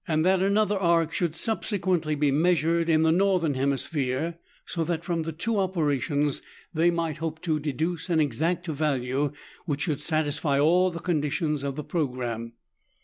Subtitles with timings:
[0.07, 5.21] 37 that another arc should subsequently be measured in the Northern hemisphere, so that from
[5.21, 6.41] the two operations
[6.73, 9.31] they might hope to deduce an exact value
[9.67, 12.53] which should satisfy all the conditions of the programme.